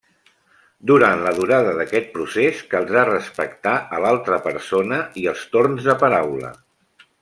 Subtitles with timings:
[0.91, 6.57] Durant la durada d'aquest procés, caldrà respectar a l'altra persona i els torns de paraula.